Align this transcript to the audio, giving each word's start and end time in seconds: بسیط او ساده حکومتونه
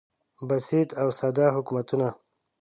بسیط 0.47 0.89
او 1.01 1.07
ساده 1.19 1.45
حکومتونه 1.55 2.09